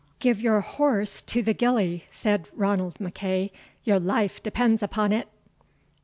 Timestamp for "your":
0.41-0.61, 3.83-3.99